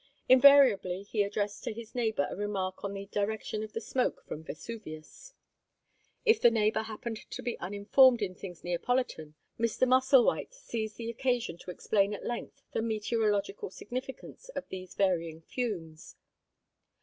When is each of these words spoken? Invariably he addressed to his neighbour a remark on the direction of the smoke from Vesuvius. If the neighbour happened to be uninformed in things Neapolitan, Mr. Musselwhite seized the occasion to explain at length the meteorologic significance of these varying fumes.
Invariably 0.27 1.03
he 1.03 1.21
addressed 1.21 1.63
to 1.63 1.73
his 1.73 1.93
neighbour 1.93 2.25
a 2.31 2.35
remark 2.35 2.83
on 2.83 2.95
the 2.95 3.05
direction 3.05 3.61
of 3.61 3.73
the 3.73 3.79
smoke 3.79 4.25
from 4.25 4.43
Vesuvius. 4.43 5.35
If 6.25 6.41
the 6.41 6.49
neighbour 6.49 6.81
happened 6.81 7.17
to 7.29 7.43
be 7.43 7.55
uninformed 7.59 8.23
in 8.23 8.33
things 8.33 8.63
Neapolitan, 8.63 9.35
Mr. 9.59 9.87
Musselwhite 9.87 10.55
seized 10.55 10.97
the 10.97 11.11
occasion 11.11 11.59
to 11.59 11.69
explain 11.69 12.15
at 12.15 12.25
length 12.25 12.63
the 12.71 12.79
meteorologic 12.81 13.71
significance 13.71 14.49
of 14.55 14.67
these 14.69 14.95
varying 14.95 15.43
fumes. 15.43 16.15